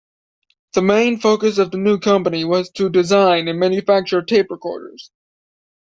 The 0.73 0.81
main 0.81 1.19
focus 1.19 1.59
of 1.59 1.69
the 1.69 1.77
new 1.77 1.99
company 1.99 2.43
was 2.43 2.71
to 2.71 2.89
design 2.89 3.47
and 3.47 3.59
manufacture 3.59 4.23
tape 4.23 4.47
recorders. 4.49 5.11